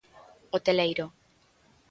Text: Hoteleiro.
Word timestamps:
Hoteleiro. 0.51 1.05